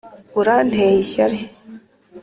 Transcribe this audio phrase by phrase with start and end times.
[0.39, 1.39] uranteye ishyari.